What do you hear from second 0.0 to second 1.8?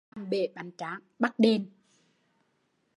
Làm bể bánh tráng, bắt đền!